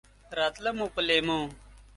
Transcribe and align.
راتله 0.37 0.71
مو 0.77 0.85
په 0.93 1.01
لېمو! 1.07 1.39